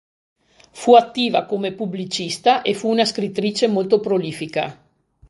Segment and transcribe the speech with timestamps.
[0.71, 4.75] Fu attiva come pubblicista e fu una scrittrice molto prolifica.